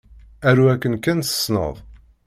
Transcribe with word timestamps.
Aru 0.47 0.65
akken 0.73 0.93
kan 1.03 1.19
tessneḍ. 1.21 1.75